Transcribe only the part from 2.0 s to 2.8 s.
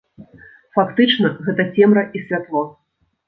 і святло.